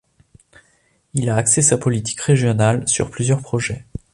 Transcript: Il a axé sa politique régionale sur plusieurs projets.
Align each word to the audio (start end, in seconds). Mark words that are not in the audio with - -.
Il 1.13 1.29
a 1.29 1.35
axé 1.35 1.61
sa 1.61 1.77
politique 1.77 2.21
régionale 2.21 2.87
sur 2.87 3.11
plusieurs 3.11 3.43
projets. 3.43 3.85